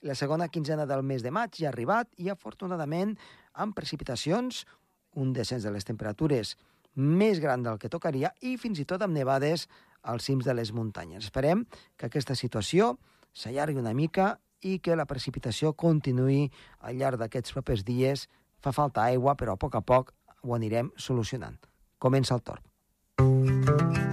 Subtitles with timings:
[0.00, 3.16] La segona quinzena del mes de maig ja ha arribat i, afortunadament,
[3.52, 4.64] amb precipitacions,
[5.20, 6.54] un descens de les temperatures
[6.94, 9.68] més gran del que tocaria i fins i tot amb nevades
[10.02, 11.28] als cims de les muntanyes.
[11.28, 11.66] Esperem
[11.96, 12.94] que aquesta situació
[13.32, 16.48] s'allargui una mica i que la precipitació continuï
[16.80, 18.26] al llarg d'aquests propers dies.
[18.60, 21.60] Fa falta aigua, però a poc a poc ho anirem solucionant.
[21.98, 24.09] Comença el torn.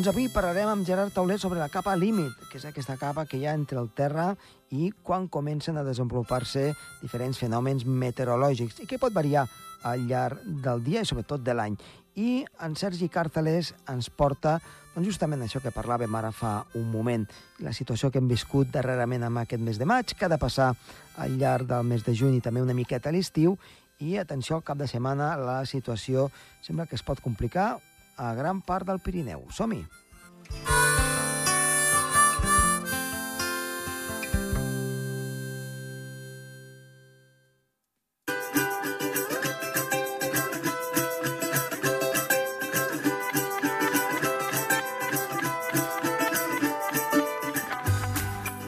[0.00, 3.36] Doncs avui parlarem amb Gerard Tauler sobre la capa límit, que és aquesta capa que
[3.36, 4.30] hi ha entre el terra
[4.72, 6.62] i quan comencen a desenvolupar-se
[7.02, 9.42] diferents fenòmens meteorològics i que pot variar
[9.84, 11.76] al llarg del dia i sobretot de l'any.
[12.16, 14.54] I en Sergi Càrteles ens porta
[14.94, 17.28] doncs justament això que parlàvem ara fa un moment,
[17.60, 20.70] la situació que hem viscut darrerament amb aquest mes de maig, que ha de passar
[21.20, 23.58] al llarg del mes de juny i també una miqueta a l'estiu,
[24.00, 26.30] i atenció, cap de setmana la situació
[26.64, 27.74] sembla que es pot complicar
[28.20, 29.46] a gran part del Pirineu.
[29.48, 29.80] Som-hi!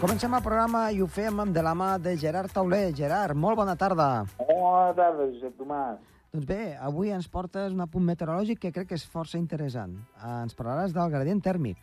[0.03, 2.89] Comencem el programa i ho fem amb de la mà de Gerard Tauler.
[2.97, 4.09] Gerard, molt bona tarda.
[4.41, 6.01] Bona tarda, Josep Tomàs.
[6.33, 9.99] Doncs bé, avui ens portes un apunt meteorològic que crec que és força interessant.
[10.17, 11.77] Eh, ens parlaràs del gradient tèrmic.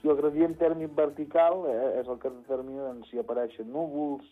[0.00, 4.26] Si el gradient tèrmic vertical eh, és el que determina doncs, si apareixen núvols,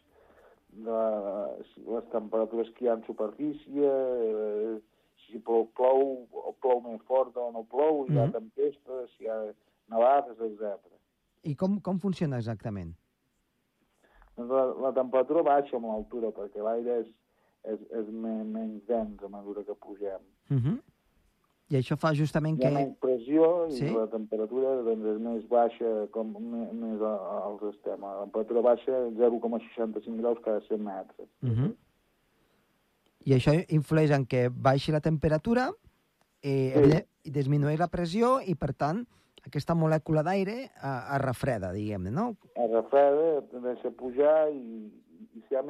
[0.72, 0.98] de,
[1.92, 4.74] les temperatures que hi ha en superfície, eh,
[5.28, 6.02] si plou, plou
[6.42, 8.32] o plou més fort o no plou, hi ha Mhm.
[8.40, 9.38] tempestes, si hi ha
[9.92, 10.80] nevades, etc.
[11.44, 12.94] I com, com funciona exactament?
[14.36, 17.06] Doncs la, la temperatura baixa amb l'altura, perquè l'aire és,
[17.64, 20.20] és, és men, menys dens a mesura que pugem.
[20.50, 20.78] Uh -huh.
[21.72, 22.74] I això fa justament Hi ha que...
[22.74, 23.90] menys pressió i Sí.
[23.90, 28.02] la temperatura doncs, és més baixa com més, als extrems.
[28.02, 31.28] La temperatura baixa 0,65 graus cada 100 metres.
[31.42, 31.74] Uh -huh.
[33.24, 35.70] I això influeix en que baixi la temperatura
[36.42, 37.28] eh, Sí.
[37.28, 39.06] i disminueix la pressió i, per tant,
[39.46, 42.36] aquesta molècula d'aire eh, es refreda, diguem-ne, no?
[42.54, 44.90] Es refreda, deixa pujar i,
[45.34, 45.62] i si, hi ha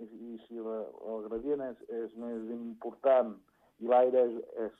[0.00, 0.78] i, si la,
[1.12, 3.34] el gradient és, és més important
[3.80, 4.78] i l'aire és, és,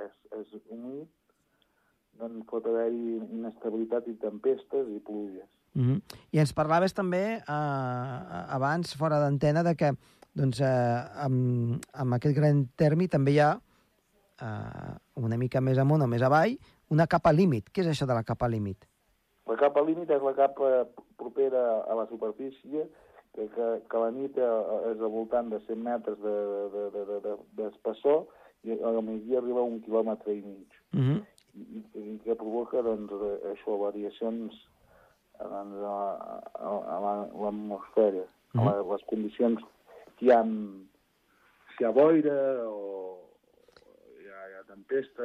[0.00, 1.08] és, és humit,
[2.18, 5.48] doncs pot haver-hi inestabilitat i tempestes i pluges.
[5.76, 5.98] Uh -huh.
[6.32, 9.92] I ens parlaves també eh, abans, fora d'antena, de que
[10.34, 13.60] doncs, eh, amb, amb aquest gran tèrmic també hi ha
[14.42, 16.56] eh, una mica més amunt o més avall
[16.90, 17.70] una capa límit.
[17.72, 18.86] Què és això de la capa límit?
[19.48, 20.86] La capa límit és la capa
[21.16, 22.88] propera a la superfície,
[23.34, 26.88] que, que, que la nit és al voltant de 100 metres d'espessor
[27.54, 30.68] de, de, de, de, i al migdia arriba a un quilòmetre i mig.
[30.92, 31.20] Uh -huh.
[31.54, 34.54] I, i que provoca doncs, eh, això, variacions
[35.38, 35.98] doncs, a,
[36.54, 38.24] a, a la- l'atmosfera,
[38.54, 39.60] a la, les condicions
[40.16, 43.18] que hi ha, si hi ha boira o
[44.20, 45.22] hi ha, hi ha tempesta.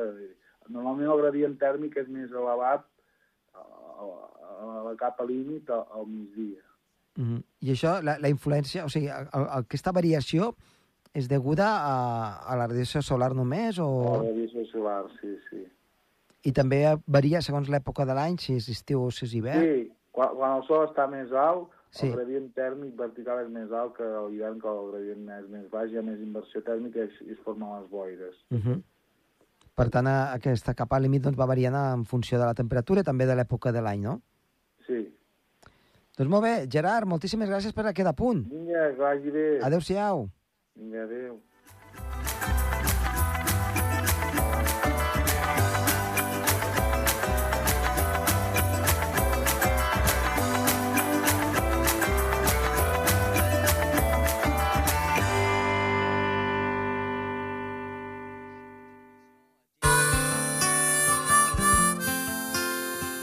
[0.69, 2.85] Normalment el gradient tèrmic és més elevat
[3.53, 4.05] a, a,
[4.61, 6.61] a la capa límit al, al migdia.
[7.17, 7.41] Uh -huh.
[7.63, 10.51] I això, la, la influència, o sigui, el, el, aquesta variació
[11.15, 11.93] és deguda a,
[12.49, 14.17] a la radiació solar només La o...
[14.25, 15.61] radiació solar, sí, sí.
[16.43, 19.63] I també varia segons l'època de l'any, si és estiu o si és hivern?
[19.63, 22.07] Sí, quan, quan el sol està més alt, Sí.
[22.09, 25.67] el gradient tèrmic vertical és més alt que a l'hivern, que el gradient és més
[25.69, 28.33] baix, hi ha més inversió tèrmica i es, es formen les boires.
[28.49, 28.79] Uh -huh.
[29.75, 33.03] Per tant, a- aquesta capa límit doncs, va variant en funció de la temperatura i
[33.03, 34.21] també de l'època de l'any, no?
[34.87, 35.05] Sí.
[36.13, 38.43] Doncs molt bé, Gerard, moltíssimes gràcies per aquest apunt.
[38.51, 39.47] Vinga, que vagi bé.
[39.65, 40.27] Adéu-siau.
[40.77, 41.41] Vinga, adéu.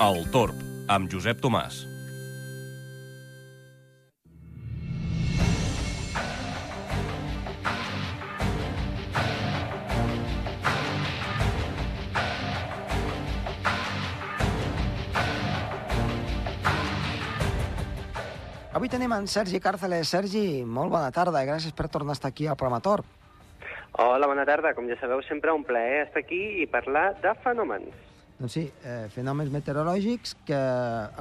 [0.00, 0.58] El Torb,
[0.90, 1.89] amb Josep Tomàs.
[18.90, 20.08] Avui tenim en Sergi Càrceles.
[20.10, 23.04] Sergi, molt bona tarda i gràcies per tornar a estar aquí al programa Tor.
[24.02, 24.72] Hola, bona tarda.
[24.74, 28.00] Com ja sabeu, sempre un plaer estar aquí i parlar de fenòmens.
[28.40, 30.58] Doncs sí, eh, fenòmens meteorològics que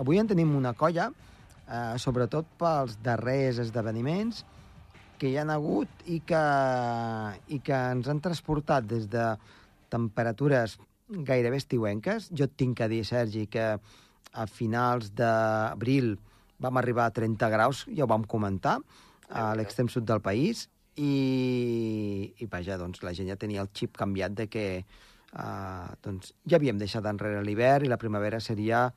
[0.02, 1.12] avui en tenim una colla.
[1.70, 4.44] eh, sobretot pels darrers esdeveniments
[5.20, 6.42] que hi han hagut i que,
[7.54, 9.38] i que ens han transportat des de
[9.90, 12.32] temperatures gairebé estiuenques.
[12.34, 13.78] Jo tinc que dir, Sergi, que
[14.34, 16.18] a finals d'abril
[16.60, 18.80] vam arribar a 30 graus, ja ho vam comentar,
[19.30, 20.68] a l'extrem sud del país,
[21.00, 26.34] i, i vaja, doncs la gent ja tenia el xip canviat de que uh, doncs,
[26.50, 28.90] ja havíem deixat enrere l'hivern i la primavera seria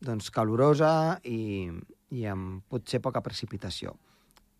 [0.00, 1.68] doncs, calorosa i,
[2.16, 3.96] i amb potser poca precipitació.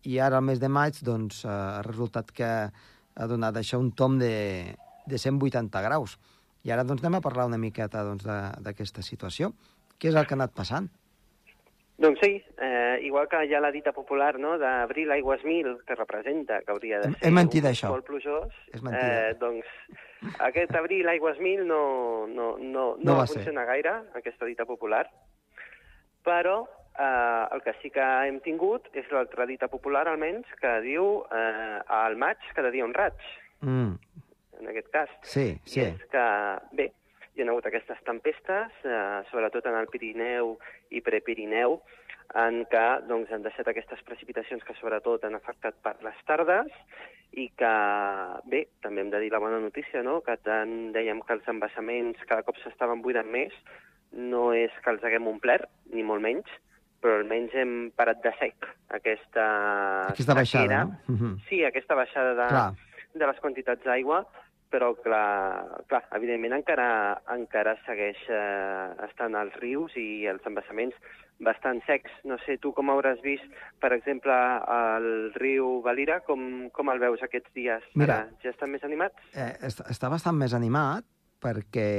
[0.05, 3.91] I ara, al mes de maig, doncs, uh, ha resultat que ha donat això un
[3.97, 4.75] tom de,
[5.09, 6.17] de 180 graus.
[6.61, 9.53] I ara doncs, anem a parlar una miqueta doncs, d'aquesta doncs, situació.
[9.97, 10.89] Què és el que ha anat passant?
[12.01, 16.61] Doncs sí, eh, igual que ha la dita popular no, d'abril aigües mil, que representa
[16.65, 17.91] que hauria de ser és mentida, això.
[17.93, 19.29] molt plujós, és mentida.
[19.29, 19.67] eh, doncs
[20.41, 25.03] aquest abril aigües mil no, no, no, no, no va funcionar gaire, aquesta dita popular,
[26.25, 26.63] però
[26.97, 31.79] eh, el que sí que hem tingut és l'altra dita popular, almenys, que diu eh,
[31.85, 33.29] al maig cada dia un raig,
[33.61, 34.25] mm.
[34.57, 35.13] en aquest cas.
[35.21, 35.83] Sí, sí.
[35.83, 36.25] I és que,
[36.81, 36.89] bé,
[37.35, 40.57] hi ha hagut aquestes tempestes, eh, sobretot en el Pirineu
[40.91, 41.79] i Prepirineu,
[42.41, 46.71] en què doncs, han deixat aquestes precipitacions que sobretot han afectat per les tardes
[47.31, 47.75] i que,
[48.51, 52.19] bé, també hem de dir la bona notícia, no?, que tant dèiem que els embassaments
[52.27, 53.55] cada cop s'estaven buidant més,
[54.11, 56.47] no és que els haguem omplert, ni molt menys,
[57.01, 59.45] però almenys hem parat de sec aquesta,
[60.11, 60.83] aquesta baixada, sequera.
[60.85, 61.15] no?
[61.15, 61.33] Uh -huh.
[61.49, 62.71] Sí, aquesta baixada de, Clar.
[63.13, 64.25] de les quantitats d'aigua,
[64.71, 66.87] però clar, clar evidentment encara,
[67.33, 70.95] encara segueix eh, estant als rius i els embassaments
[71.41, 72.13] bastant secs.
[72.27, 73.45] No sé, tu com hauràs vist,
[73.81, 74.33] per exemple,
[74.71, 77.85] el riu Valira, com, com el veus aquests dies?
[77.99, 79.31] Mira, Ara, ja estan més animats?
[79.33, 81.07] Eh, està, està bastant més animat
[81.41, 81.89] perquè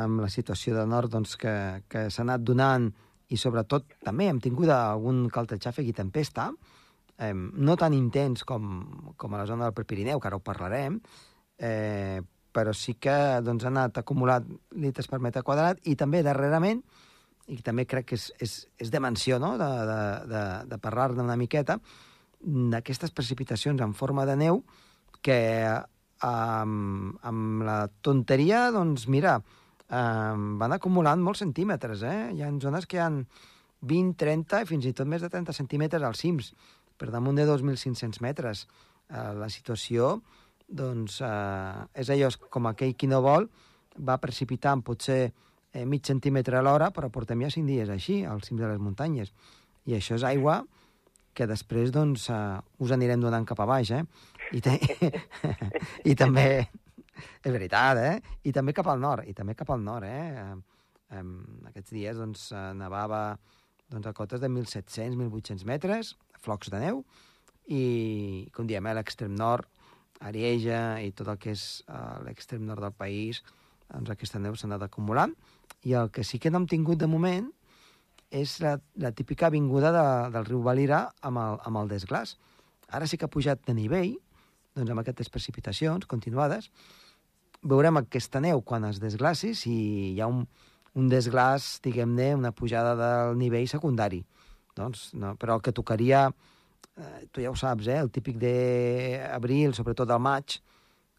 [0.00, 1.54] amb la situació de nord doncs, que,
[1.88, 2.88] que s'ha anat donant
[3.30, 6.48] i sobretot també hem tingut algun caltexàfec i tempesta,
[7.18, 10.98] eh, no tan intens com, com a la zona del Prepirineu, que ara ho parlarem,
[11.58, 12.20] eh,
[12.54, 14.46] però sí que doncs, ha anat acumulat
[14.78, 16.84] litres per metre quadrat i també darrerament,
[17.50, 19.56] i també crec que és, és, és de menció no?
[19.60, 21.78] de, de, de, de parlar-ne una miqueta,
[22.44, 24.62] d'aquestes precipitacions en forma de neu
[25.24, 25.38] que
[26.24, 29.38] amb, amb la tonteria, doncs mira,
[29.88, 32.30] eh, van acumulant molts centímetres, eh?
[32.36, 33.24] Hi ha zones que hi han
[33.84, 36.52] 20, 30 i fins i tot més de 30 centímetres als cims,
[36.96, 38.66] per damunt de 2.500 metres.
[39.08, 40.16] Eh, la situació,
[40.68, 43.48] doncs, eh, és allò com aquell qui no vol,
[43.98, 48.48] va precipitant potser eh, mig centímetre a l'hora, però portem ja cinc dies així, als
[48.48, 49.32] cims de les muntanyes.
[49.84, 50.62] I això és aigua
[51.34, 54.04] que després doncs, uh, us anirem donant cap a baix, eh?
[54.54, 54.78] I, te...
[56.10, 56.46] I també...
[57.14, 58.38] És veritat, eh?
[58.46, 60.54] I també cap al nord, i també cap al nord, eh?
[61.14, 61.34] Um,
[61.70, 63.36] aquests dies doncs, nevava
[63.90, 67.02] doncs, a cotes de 1.700, 1.800 metres, flocs de neu,
[67.66, 67.84] i,
[68.54, 69.68] com diem, a l'extrem nord,
[70.20, 73.42] Arieja i tot el que és uh, l'extrem nord del país,
[73.90, 75.34] doncs aquesta neu s'ha anat acumulant,
[75.84, 77.50] i el que sí que no hem tingut de moment
[78.34, 82.36] és la, la típica avinguda de, del riu Valira amb el, amb el desglàs.
[82.90, 84.14] Ara sí que ha pujat de nivell,
[84.74, 86.70] doncs amb aquestes precipitacions continuades,
[87.62, 89.74] veurem aquesta neu quan es desglaci, si
[90.12, 90.44] hi ha un,
[90.98, 94.22] un desglàs, diguem-ne, una pujada del nivell secundari.
[94.74, 96.26] Doncs, no, però el que tocaria,
[96.96, 100.60] eh, tu ja ho saps, eh, el típic d'abril, sobretot del maig,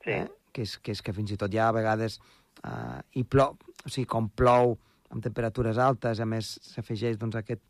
[0.05, 0.11] Sí.
[0.11, 2.19] eh, que, és, que és que fins i tot ja a vegades
[2.63, 4.77] eh, hi plou, o sigui, com plou
[5.09, 7.61] amb temperatures altes, a més s'afegeix doncs, aquest,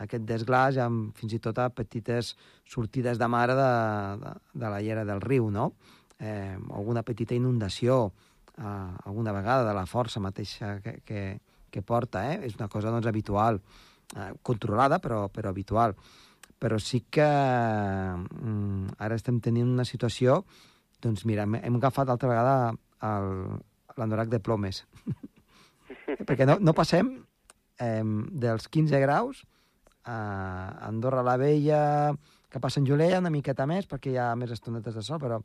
[0.00, 2.34] aquest desglàs amb fins i tot a petites
[2.68, 3.70] sortides de mare de,
[4.24, 5.72] de, de la llera del riu, no?
[6.18, 8.12] Eh, alguna petita inundació,
[8.56, 8.64] eh,
[9.04, 11.40] alguna vegada de la força mateixa que, que,
[11.70, 12.40] que porta, eh?
[12.46, 13.60] és una cosa doncs, habitual,
[14.16, 15.96] eh, controlada però, però habitual.
[16.62, 20.42] Però sí que mm, ara estem tenint una situació,
[21.02, 22.54] doncs mira, hem, hem agafat altra vegada
[23.98, 24.84] l'anorac de plomes,
[26.28, 27.10] perquè no, no passem
[27.82, 28.04] eh,
[28.44, 29.42] dels 15 graus
[30.04, 30.18] a
[30.86, 31.82] Andorra la Vella,
[32.52, 35.40] cap a Sant Julià una miqueta més, perquè hi ha més estonetes de sol, però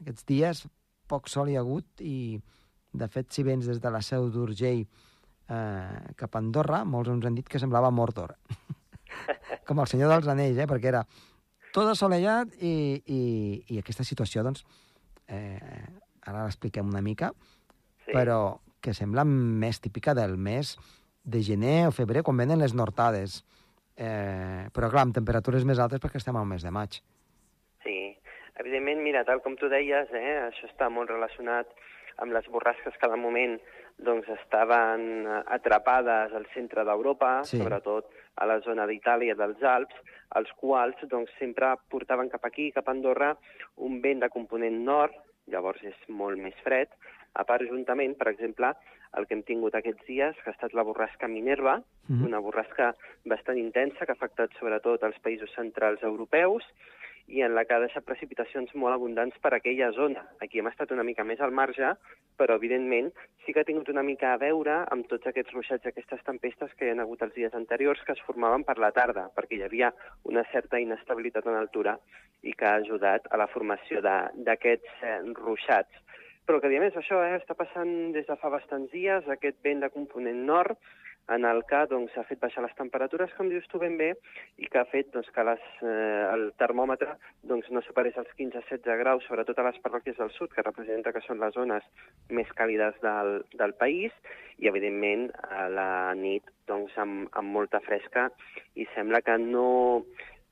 [0.00, 0.64] aquests dies
[1.10, 2.38] poc sol hi ha hagut i,
[2.92, 7.28] de fet, si vens des de la seu d'Urgell eh, cap a Andorra, molts ens
[7.28, 8.36] han dit que semblava Mordor.
[9.66, 10.66] Com el senyor dels anells, eh?
[10.70, 11.04] perquè era
[11.74, 13.20] tot assolellat i, i,
[13.74, 14.64] i aquesta situació, doncs,
[15.28, 15.58] eh,
[16.26, 17.32] ara l'expliquem una mica,
[18.04, 18.12] Sí.
[18.12, 20.74] però que sembla més típica del mes
[21.24, 23.38] de gener o febrer, quan venen les nortades.
[23.96, 26.98] Eh, però, clar, amb temperatures més altes perquè estem al mes de maig.
[27.82, 27.96] Sí,
[28.60, 31.70] evidentment, mira, tal com tu deies, eh, això està molt relacionat
[32.20, 33.56] amb les borrasques que de moment
[34.04, 37.56] doncs, estaven eh, atrapades al centre d'Europa, Sí.
[37.62, 39.94] sobretot a la zona d'Itàlia dels Alps,
[40.38, 43.34] els quals doncs, sempre portaven cap aquí, cap a Andorra,
[43.88, 45.14] un vent de component nord,
[45.50, 46.90] llavors és molt més fred.
[47.34, 48.72] A part, juntament, per exemple,
[49.18, 52.26] el que hem tingut aquests dies, que ha estat la borrasca Minerva, mm -hmm.
[52.26, 56.64] una borrasca bastant intensa que ha afectat sobretot els països centrals europeus,
[57.26, 60.24] i en la que ha deixat precipitacions molt abundants per aquella zona.
[60.44, 61.94] Aquí hem estat una mica més al marge,
[62.36, 63.10] però evidentment
[63.44, 66.88] sí que ha tingut una mica a veure amb tots aquests ruixats, aquestes tempestes que
[66.88, 69.92] hi ha hagut els dies anteriors que es formaven per la tarda, perquè hi havia
[70.24, 71.96] una certa inestabilitat en altura
[72.42, 76.02] i que ha ajudat a la formació d'aquests eh, ruixats.
[76.44, 79.80] Però que, a més, això eh, està passant des de fa bastants dies, aquest vent
[79.80, 80.76] de component nord,
[81.28, 84.10] en el que doncs, ha fet baixar les temperatures, com dius tu ben bé,
[84.60, 87.16] i que ha fet doncs, que les, eh, el termòmetre
[87.48, 91.24] doncs, no superés els 15-16 graus, sobretot a les parròquies del sud, que representa que
[91.24, 91.86] són les zones
[92.28, 94.12] més càlides del, del país,
[94.60, 98.28] i evidentment a la nit doncs, amb, amb molta fresca,
[98.76, 100.04] i sembla que no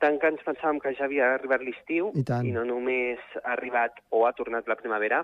[0.02, 2.46] tant que ens pensàvem que ja havia arribat l'estiu I tant.
[2.46, 5.22] i no només ha arribat o ha tornat la primavera,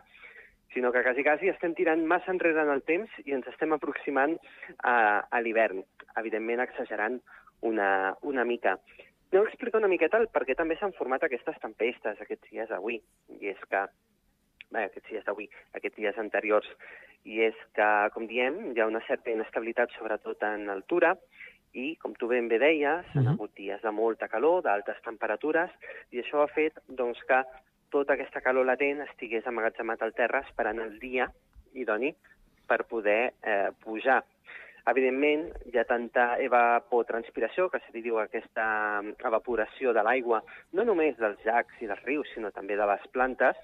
[0.75, 4.37] sinó que quasi, quasi estem tirant massa enrere en el temps i ens estem aproximant
[4.85, 5.83] a, a l'hivern,
[6.21, 7.21] evidentment exagerant
[7.67, 8.77] una, una mica.
[9.33, 12.71] Aneu a explicar una miqueta el per què també s'han format aquestes tempestes aquests dies
[12.71, 13.01] d'avui.
[13.41, 13.83] I és que,
[14.73, 16.69] bé, aquests dies d'avui, aquests dies anteriors,
[17.29, 21.13] i és que, com diem, hi ha una certa inestabilitat, sobretot en altura,
[21.77, 23.21] i, com tu ben bé deies, uh -huh.
[23.21, 25.71] han hagut dies de molta calor, d'altes temperatures,
[26.11, 27.45] i això ha fet doncs, que
[27.91, 31.29] tota aquesta calor latent estigués amagatzemat al terra esperant el dia
[31.75, 32.15] idoni
[32.69, 34.23] per poder eh, pujar.
[34.89, 38.65] Evidentment, hi ha tanta evapotranspiració, que se li diu aquesta
[39.29, 40.41] evaporació de l'aigua,
[40.73, 43.59] no només dels llacs i dels rius, sinó també de les plantes,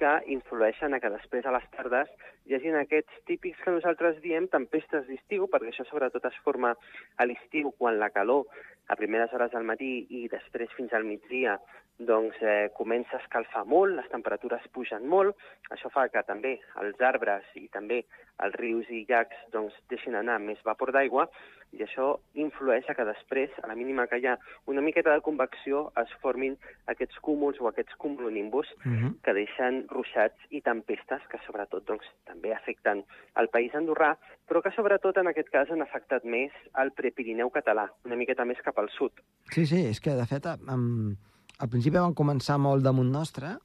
[0.00, 2.08] que influeixen a que després a les tardes
[2.48, 7.26] hi hagin aquests típics que nosaltres diem tempestes d'estiu, perquè això sobretot es forma a
[7.28, 8.48] l'estiu quan la calor
[8.92, 11.56] a primeres hores del matí i després fins al migdia
[12.02, 15.38] doncs eh, comença a escalfar molt, les temperatures pugen molt,
[15.70, 18.02] això fa que també els arbres i també
[18.42, 21.28] els rius i llacs doncs, deixin anar més vapor d'aigua
[21.72, 24.36] i això influeix a que després, a la mínima que hi ha
[24.68, 26.58] una miqueta de convecció, es formin
[26.92, 29.12] aquests cúmuls o aquests cumulonimbus uh -huh.
[29.24, 33.04] que deixen ruixats i tempestes que sobretot doncs, també afecten
[33.36, 34.16] el país andorrà,
[34.48, 38.60] però que sobretot en aquest cas han afectat més el prepirineu català, una miqueta més
[38.60, 39.22] cap al sud.
[39.52, 41.18] Sí, sí, és que de fet amb
[41.62, 43.56] al principi van començar molt damunt nostre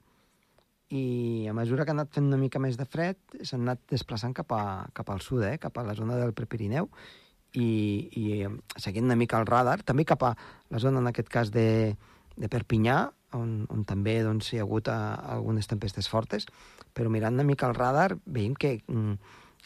[0.94, 4.36] i a mesura que ha anat fent una mica més de fred s'han anat desplaçant
[4.38, 5.58] cap, a, cap al sud, eh?
[5.60, 6.88] cap a la zona del Prepirineu
[7.58, 7.68] i,
[8.14, 8.24] i
[8.78, 10.34] seguint una mica el radar, també cap a
[10.70, 11.96] la zona, en aquest cas, de,
[12.38, 13.00] de Perpinyà,
[13.36, 16.48] on, on també doncs, hi ha hagut a, eh, algunes tempestes fortes,
[16.94, 19.18] però mirant una mica el radar veiem que mm,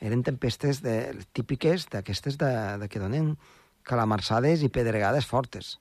[0.08, 0.96] eren tempestes de,
[1.38, 3.36] típiques d'aquestes de, de que donen
[3.84, 5.78] calamarsades i pedregades fortes.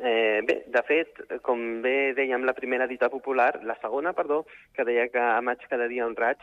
[0.00, 4.44] Eh, bé, de fet, com bé dèiem la primera dita popular, la segona, perdó,
[4.76, 6.38] que deia que a maig cada dia un raig,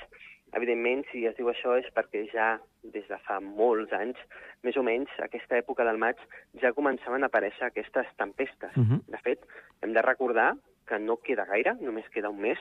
[0.59, 2.49] evidentment, si es diu això és perquè ja
[2.83, 4.19] des de fa molts anys,
[4.67, 6.19] més o menys, aquesta època del maig,
[6.61, 8.75] ja començaven a aparèixer aquestes tempestes.
[8.75, 8.91] Uh Mhm.
[8.91, 9.01] -huh.
[9.07, 9.39] De fet,
[9.81, 12.59] hem de recordar que no queda gaire, només queda un mes,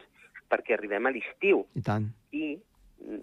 [0.48, 1.66] perquè arribem a l'estiu.
[1.74, 2.06] I tant.
[2.30, 2.58] I,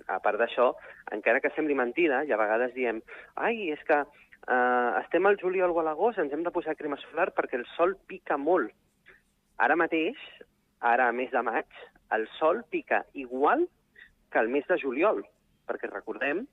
[0.07, 0.73] a part d'això,
[1.11, 3.01] encara que sembli mentida, i a vegades diem
[3.35, 4.05] ai, és que
[4.49, 7.65] Uh, estem al juliol o a l'agost, ens hem de posar crema solar perquè el
[7.75, 8.71] sol pica molt.
[9.61, 10.17] Ara mateix,
[10.81, 11.67] ara a mes de maig,
[12.17, 13.67] el sol pica igual
[14.31, 15.21] que el mes de juliol,
[15.69, 16.47] perquè recordem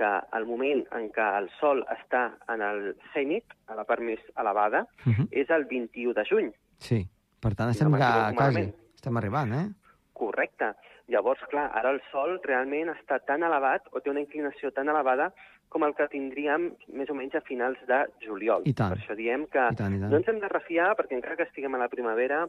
[0.00, 4.20] que el moment en què el sol està en el cènit, a la part més
[4.40, 5.28] elevada, Uh -huh.
[5.30, 6.52] és el 21 de juny.
[6.78, 7.06] Sí,
[7.38, 9.66] per tant estem no m'equivoco quasi, estem arribant, eh?
[10.14, 10.72] Correcte.
[11.12, 15.30] Llavors, clar, ara el sol realment està tan elevat o té una inclinació tan elevada
[15.70, 18.64] com el que tindríem més o menys a finals de juliol.
[18.66, 18.94] I tant.
[18.94, 20.10] Per això diem que I tant, i tant.
[20.10, 22.44] no ens hem de refiar, perquè encara que estiguem a la primavera,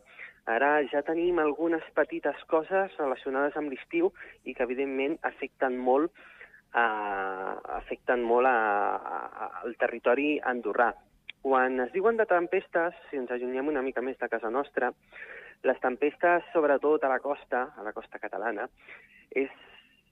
[0.49, 4.11] ara ja tenim algunes petites coses relacionades amb l'estiu
[4.43, 6.13] i que, evidentment, afecten molt
[6.73, 8.57] eh, afecten molt a,
[8.97, 10.91] a, al territori andorrà.
[11.41, 14.91] Quan es diuen de tempestes, si ens allunyem una mica més de casa nostra,
[15.63, 18.67] les tempestes, sobretot a la costa, a la costa catalana,
[19.31, 19.49] és,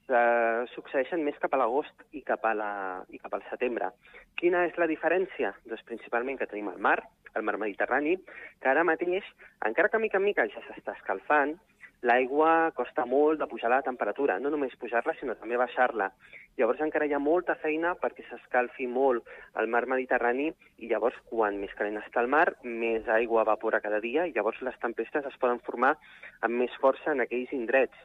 [0.08, 2.72] eh, succeeixen més cap a l'agost i, cap a la,
[3.10, 3.92] i cap al setembre.
[4.36, 5.54] Quina és la diferència?
[5.64, 6.98] Doncs principalment que tenim el mar,
[7.34, 8.16] el mar Mediterrani,
[8.60, 9.24] que ara mateix,
[9.64, 11.56] encara que mica en mica ja s'està escalfant,
[12.02, 16.10] l'aigua costa molt de pujar la temperatura, no només pujar-la, sinó també baixar-la.
[16.58, 19.26] Llavors encara hi ha molta feina perquè s'escalfi molt
[19.60, 24.00] el mar Mediterrani i llavors quan més calent està el mar, més aigua evapora cada
[24.00, 25.96] dia i llavors les tempestes es poden formar
[26.40, 27.96] amb més força en aquells indrets.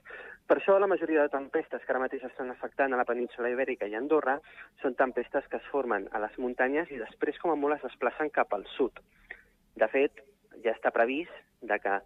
[0.48, 3.88] Per això la majoria de tempestes que ara mateix estan afectant a la península Ibèrica
[3.88, 4.33] i Andorra
[4.81, 8.33] són tempestes que es formen a les muntanyes i després com a molt es desplacen
[8.36, 9.00] cap al sud.
[9.79, 10.19] De fet,
[10.65, 11.31] ja està previst
[11.62, 12.01] de que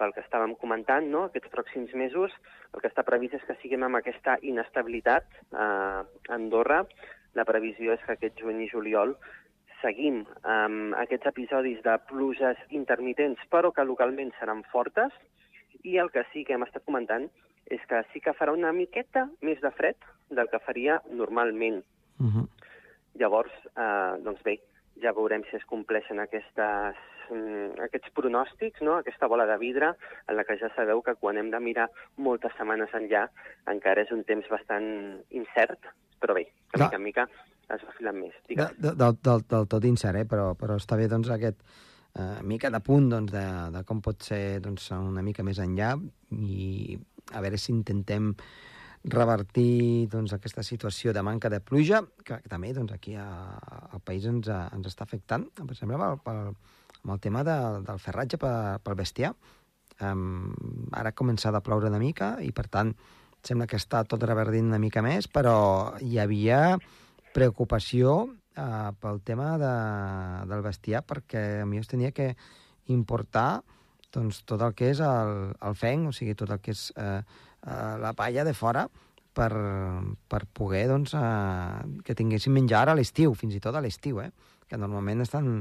[0.00, 1.26] pel que estàvem comentant, no?
[1.28, 2.32] aquests pròxims mesos,
[2.72, 5.68] el que està previst és que siguem amb aquesta inestabilitat a
[6.32, 6.82] Andorra.
[7.36, 9.14] La previsió és que aquest juny i juliol
[9.80, 15.12] seguim amb aquests episodis de pluges intermitents, però que localment seran fortes,
[15.84, 17.28] i el que sí que hem estat comentant
[17.70, 19.96] és que sí que farà una miqueta més de fred
[20.30, 21.84] del que faria normalment.
[22.18, 22.46] Uh -huh.
[23.14, 24.58] Llavors, eh, doncs bé,
[25.02, 26.96] ja veurem si es compleixen aquestes,
[27.86, 28.98] aquests pronòstics, no?
[29.00, 29.92] aquesta bola de vidre,
[30.28, 33.26] en la que ja sabeu que quan hem de mirar moltes setmanes enllà
[33.70, 34.88] encara és un temps bastant
[35.30, 37.28] incert, però bé, de mica en mica
[37.70, 38.34] es va filant més.
[38.48, 40.26] De, de, del, del, del tot incert, eh?
[40.28, 41.62] però, però està bé doncs, aquest
[42.14, 43.46] eh, mica de punt doncs, de,
[43.76, 45.94] de com pot ser doncs, una mica més enllà
[46.34, 46.98] i
[47.34, 48.32] a veure si intentem
[49.04, 53.28] revertir doncs, aquesta situació de manca de pluja, que, que també doncs, aquí a,
[53.94, 58.02] al país ens, ens està afectant, per exemple, pel, pel, amb el tema de, del
[58.02, 59.34] ferratge pel, pel bestiar.
[60.00, 60.52] Um,
[60.96, 62.94] ara ha començat a ploure una mica i, per tant,
[63.44, 66.78] sembla que està tot reverdint una mica més, però hi havia
[67.34, 68.14] preocupació
[68.56, 69.74] eh, pel tema de,
[70.50, 72.34] del bestiar perquè a mi es tenia que
[72.92, 73.62] importar
[74.12, 77.20] doncs, tot el que és el, el fenc, o sigui, tot el que és eh,
[77.22, 78.88] eh, la palla de fora
[79.36, 79.50] per,
[80.28, 84.32] per poder doncs, eh, que tinguessin menjar a l'estiu, fins i tot a l'estiu, eh?
[84.66, 85.60] que normalment estan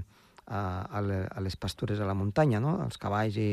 [0.50, 2.80] a, a les pastures a la muntanya, no?
[2.84, 3.52] els cavalls i,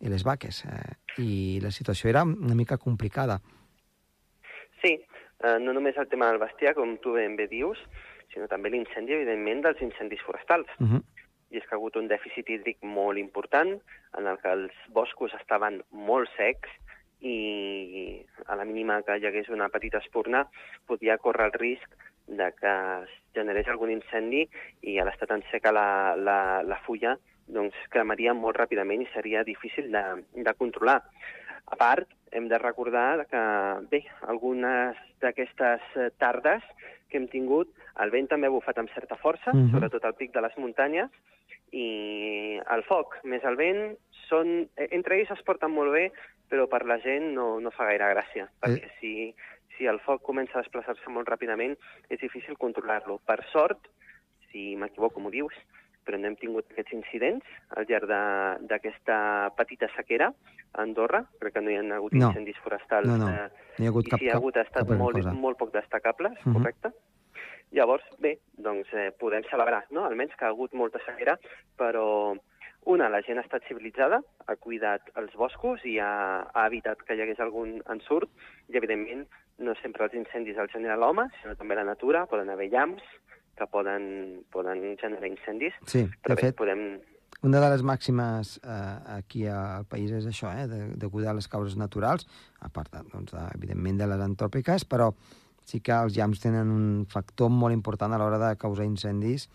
[0.00, 0.64] i les vaques.
[0.64, 0.96] Eh?
[1.22, 1.30] I
[1.64, 3.40] la situació era una mica complicada.
[4.82, 7.80] Sí, eh, no només el tema del bestiar, com tu ben bé dius,
[8.32, 10.68] sinó també l'incendi, evidentment, dels incendis forestals.
[10.78, 11.02] Uh -huh.
[11.50, 13.80] I és que ha hagut un dèficit hídric molt important,
[14.18, 16.68] en el que els boscos estaven molt secs
[17.20, 20.46] i a la mínima que hi hagués una petita espurna
[20.86, 21.96] podia córrer el risc
[22.28, 24.44] de que es generés algun incendi
[24.82, 27.16] i a l'estat en seca la, la, la fulla
[27.48, 30.02] doncs cremaria molt ràpidament i seria difícil de,
[30.36, 31.00] de controlar.
[31.68, 33.40] A part, hem de recordar que,
[33.90, 36.64] bé, algunes d'aquestes eh, tardes
[37.08, 37.72] que hem tingut,
[38.04, 39.64] el vent també ha bufat amb certa força, Mhm.
[39.64, 39.70] -huh.
[39.72, 41.08] sobretot al pic de les muntanyes,
[41.72, 43.96] i el foc més el vent,
[44.28, 46.12] són, eh, entre ells es porten molt bé,
[46.50, 49.34] però per la gent no, no fa gaire gràcia, perquè si,
[49.78, 51.76] si el foc comença a desplaçar-se molt ràpidament
[52.10, 53.20] és difícil controlar-lo.
[53.24, 53.78] Per sort,
[54.50, 55.54] si m'equivoco m'ho dius,
[56.04, 57.44] però no hem tingut aquests incidents
[57.76, 58.08] al llarg
[58.66, 60.30] d'aquesta petita sequera
[60.72, 61.22] a Andorra.
[61.38, 62.28] Crec que no hi ha hagut No.
[62.30, 63.06] incendis forestals.
[63.06, 63.28] No, no.
[63.28, 65.32] eh, No hi ha hagut cap, si hi ha hagut ha estat cap molt, cosa.
[65.32, 66.54] molt poc destacables, Mhm.
[66.56, 66.92] correcte?
[67.70, 70.04] Llavors, bé, doncs eh, podem celebrar, no?
[70.06, 71.38] Almenys que ha hagut molta sequera,
[71.76, 72.34] però
[72.86, 77.14] una, la gent ha estat civilitzada, ha cuidat els boscos i ha, ha evitat que
[77.14, 78.30] hi hagués algun ensurt,
[78.70, 79.26] i evidentment
[79.58, 83.04] no sempre els incendis els genera l'home, sinó també la natura, poden haver llamps
[83.58, 86.84] que poden, poden generar incendis, Sí, però de bé, fet, podem...
[87.42, 91.50] una de les màximes eh, aquí al país és això, eh, de, de cuidar les
[91.50, 92.28] causes naturals,
[92.62, 95.10] a part, doncs, de, evidentment, de les antròpiques, però
[95.68, 99.48] sí que els llams tenen un factor molt important a l'hora de causar incendis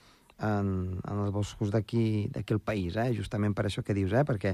[0.43, 3.13] en, en els boscos d'aquí al país, eh?
[3.15, 4.25] justament per això que dius, eh?
[4.27, 4.53] perquè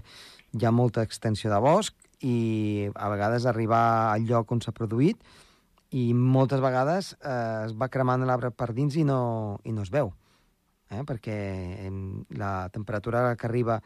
[0.54, 5.22] hi ha molta extensió de bosc i a vegades arribar al lloc on s'ha produït
[5.96, 9.92] i moltes vegades eh, es va cremant l'arbre per dins i no, i no es
[9.94, 10.12] veu,
[10.92, 11.02] eh?
[11.08, 11.38] perquè
[12.38, 13.80] la temperatura que arriba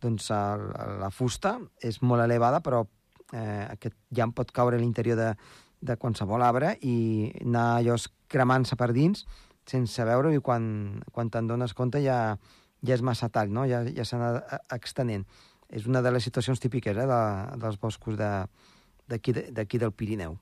[0.00, 0.56] doncs, a,
[1.02, 2.84] la fusta és molt elevada, però
[3.32, 5.34] eh, aquest llamp pot caure a l'interior de,
[5.80, 7.98] de qualsevol arbre i anar allò
[8.30, 9.26] cremant-se per dins
[9.68, 10.64] sense veure-ho i quan,
[11.12, 12.36] quan te'n dones compte ja,
[12.82, 13.66] ja és massa tall, no?
[13.68, 15.26] ja, ja s'ha extenent.
[15.70, 17.20] És una de les situacions típiques eh, de,
[17.62, 18.46] dels boscos de-
[19.10, 20.36] d'aquí de, d'aquí del Pirineu.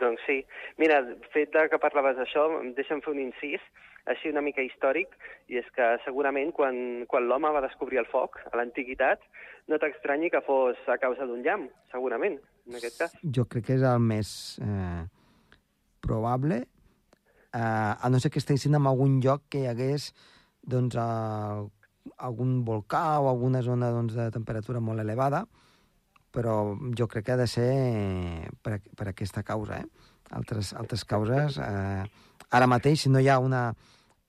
[0.00, 0.40] Doncs sí.
[0.78, 1.00] Mira,
[1.32, 3.62] fet de que parlaves d'això, deixa'm fer un incís,
[4.10, 5.12] així una mica històric,
[5.48, 9.22] i és que segurament quan, quan l'home va descobrir el foc a l'antiguitat,
[9.70, 12.36] no t'estranyi que fos a causa d'un llamp, segurament,
[12.68, 13.14] en aquest cas.
[13.22, 15.06] Jo crec que és el més eh,
[16.04, 16.58] probable,
[17.54, 17.60] eh,
[17.96, 20.10] a no ser que estiguessin en algun lloc que hi hagués
[20.60, 21.83] doncs, eh,
[22.18, 25.44] algun volcà o alguna zona doncs, de temperatura molt elevada,
[26.34, 27.68] però jo crec que ha de ser
[28.62, 29.78] per, per aquesta causa.
[29.80, 30.10] Eh?
[30.34, 32.04] Altres, altres causes, eh,
[32.50, 33.68] ara mateix, si no hi ha una,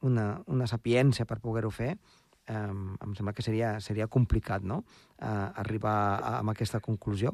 [0.06, 1.96] una, una sapiència per poder-ho fer,
[2.46, 4.84] eh, em sembla que seria, seria complicat no?
[5.18, 5.26] eh,
[5.64, 7.34] arribar a, a aquesta conclusió.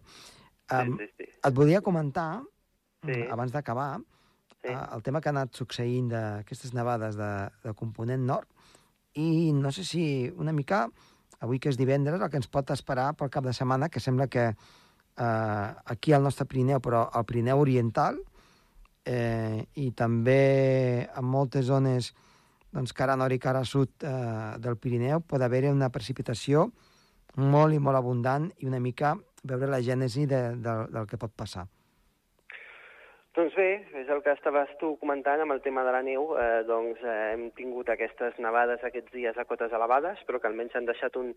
[0.71, 1.31] Em, sí, sí, sí.
[1.43, 2.41] et volia comentar,
[3.01, 3.15] Sí.
[3.15, 3.21] sí.
[3.33, 3.99] abans d'acabar,
[4.61, 4.69] Sí.
[4.69, 4.73] sí.
[4.93, 7.29] el tema que ha anat succeint d'aquestes nevades de,
[7.63, 8.45] de component nord,
[9.13, 10.03] i no sé si
[10.37, 10.85] una mica,
[11.39, 14.27] avui que és divendres, el que ens pot esperar pel cap de setmana, que sembla
[14.27, 18.21] que, eh, aquí al nostre Pirineu, però al Pirineu Oriental,
[19.05, 22.13] eh, i també en moltes zones
[22.71, 26.69] doncs, cara nord i cara sud eh, del Pirineu pot haver-hi una precipitació
[27.35, 31.33] molt i molt abundant i una mica veure la gènesi de, de, del que pot
[31.35, 31.65] passar.
[33.31, 36.33] Doncs bé, és el que estaves tu comentant amb el tema de la neu.
[36.35, 40.75] Eh, doncs eh, hem tingut aquestes nevades aquests dies a cotes elevades, però que almenys
[40.75, 41.29] han deixat un,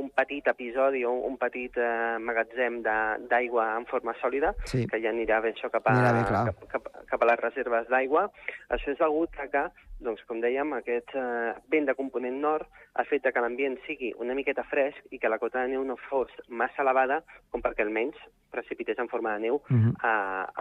[0.00, 4.86] un petit episodi o un petit eh, magatzem d'aigua en forma sòlida, Sí.
[4.88, 6.44] que ja anirà bé això cap a, bé, clar.
[6.48, 8.30] cap, cap, cap a les reserves d'aigua.
[8.72, 9.66] Això és degut a que,
[10.02, 14.34] doncs, com dèiem, aquest eh, vent de component nord ha fet que l'ambient sigui una
[14.34, 18.18] miqueta fresc i que la cota de neu no fos massa elevada com perquè almenys
[18.52, 19.94] precipités en forma de neu Mhm.
[20.02, 20.12] a,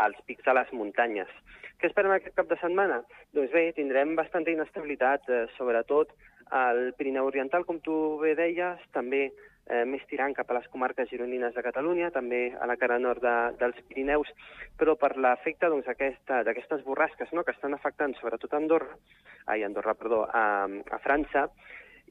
[0.05, 1.27] als pics de les muntanyes.
[1.79, 3.01] Què esperem aquest cap de setmana?
[3.33, 6.09] Doncs bé, tindrem bastanta inestabilitat, eh, sobretot
[6.51, 9.31] al Pirineu Oriental, com tu bé deies, també
[9.67, 13.21] eh, més tirant cap a les comarques gironines de Catalunya, també a la cara nord
[13.21, 14.31] de, dels Pirineus,
[14.77, 18.97] però per l'efecte doncs, aquesta- d'aquestes borrasques no?, que estan afectant sobretot a Andorra,
[19.45, 21.49] ai, Andorra, perdó, a, a França,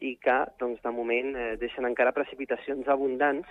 [0.01, 3.49] i que, doncs, de moment, eh, deixen encara precipitacions abundants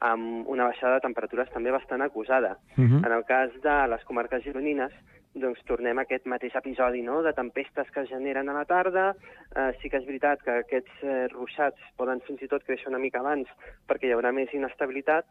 [0.00, 2.56] amb una baixada de temperatures també bastant acusada.
[2.76, 3.04] Mhm.
[3.04, 4.92] En el cas de les comarques gironines,
[5.40, 7.22] doncs tornem a aquest mateix episodi no?
[7.22, 9.14] de tempestes que es generen a la tarda.
[9.54, 12.98] Eh, sí que és veritat que aquests eh, ruixats poden fins i tot créixer una
[13.02, 13.48] mica abans
[13.88, 15.26] perquè hi haurà més inestabilitat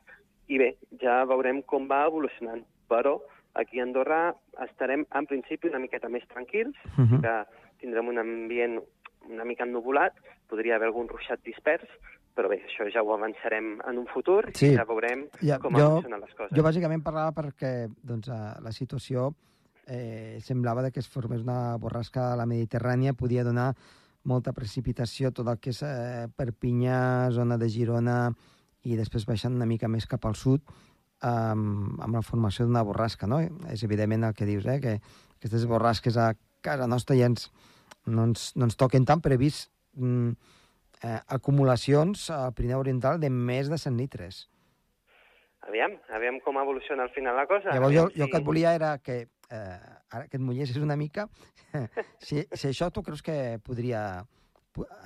[0.48, 2.64] i bé, ja veurem com va evolucionant.
[2.88, 3.20] Però
[3.54, 7.22] aquí a Andorra estarem en principi una miqueta més tranquils, Mhm.
[7.22, 7.34] que
[7.80, 8.80] tindrem un ambient
[9.30, 10.14] una mica ennuvolat,
[10.48, 11.84] podria haver algun ruixat dispers,
[12.34, 14.68] però bé, això ja ho avançarem en un futur Sí.
[14.72, 16.56] i ja veurem Ja, com jo- evolucionen les coses.
[16.56, 19.34] Jo bàsicament parlava perquè doncs, eh, la situació
[19.88, 23.74] eh, semblava que es formés una borrasca a la Mediterrània, podia donar
[24.28, 28.34] molta precipitació, tot el que és eh, Perpinyà, zona de Girona,
[28.84, 30.62] i després baixant una mica més cap al sud,
[31.22, 33.40] amb, amb la formació d'una borrasca, no?
[33.72, 34.80] És evidentment el que dius, eh?
[34.84, 34.98] que
[35.38, 37.48] aquestes borrasques a casa nostra ja ens,
[38.06, 40.30] no, ens, no ens toquen tant, però he vist mm,
[41.04, 44.44] eh, acumulacions al Pirineu Oriental de més de 100 litres.
[45.68, 47.74] Aviam, aviam com evoluciona al final la cosa.
[47.74, 49.18] Llavors, jo, aviam jo si- que et volia era que,
[49.50, 49.80] eh,
[50.12, 51.28] ara que et mullessis una mica,
[52.20, 54.24] si, si això tu creus que podria,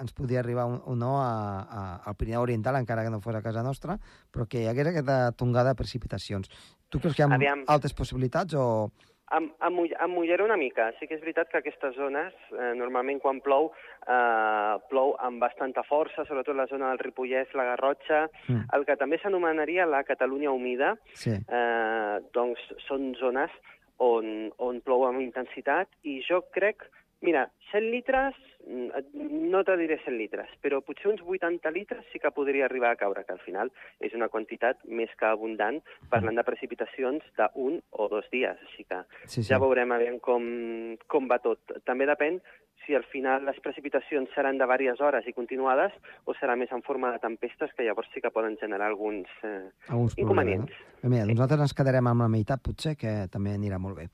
[0.02, 3.36] ens podria arribar un, o no a, a, al Pirineu Oriental, encara que no fos
[3.38, 3.98] a casa nostra,
[4.32, 6.50] però que hi hagués aquesta tongada de precipitacions.
[6.92, 7.64] Tu creus que hi ha Aviam.
[7.68, 8.92] altres possibilitats o...
[9.32, 10.90] Em, em, em mullaré una mica.
[11.00, 13.70] Sí que és veritat que aquestes zones, eh, normalment quan plou,
[14.04, 18.66] eh, plou amb bastanta força, sobretot la zona del Ripollès, la Garrotxa, Mm.
[18.76, 21.32] el que també s'anomenaria la Catalunya humida, Sí.
[21.32, 23.56] eh, doncs són zones
[24.02, 26.88] on, on plou amb intensitat i jo crec,
[27.22, 28.36] mira, 100 litres,
[28.66, 29.04] mm,
[29.52, 33.00] no te diré 100 litres, però potser uns 80 litres sí que podria arribar a
[33.00, 38.10] caure, que al final és una quantitat més que abundant, parlant de precipitacions d'un o
[38.10, 39.48] dos dies, així que Sí, sí.
[39.54, 41.62] ja veurem aviam com, com va tot.
[41.86, 42.42] També depèn
[42.86, 45.94] si al final les precipitacions seran de diverses hores i continuades
[46.26, 49.70] o serà més en forma de tempestes que llavors sí que poden generar alguns eh,
[49.90, 50.72] Alguns inconvenients.
[50.72, 51.10] problemes, no?
[51.10, 54.10] Mira, nosaltres ens quedarem amb la meitat, potser, que també anirà molt bé.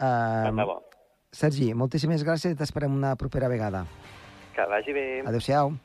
[0.00, 0.80] Uh.
[1.30, 3.84] Sergi, moltíssimes gràcies i t'esperem una propera vegada.
[4.56, 5.06] Que vagi bé.
[5.26, 5.76] Adéu-siau.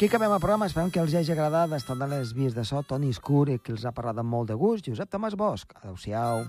[0.00, 2.80] Aquí acabem el programa, esperem que els hagi agradat estar de les vies de so,
[2.80, 5.76] Toni Escur, que els ha parlat amb molt de gust, Josep Tomàs Bosch.
[5.82, 6.46] Adéu-siau.